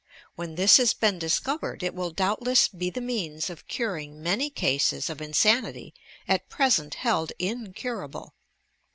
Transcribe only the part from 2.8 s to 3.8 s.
the means of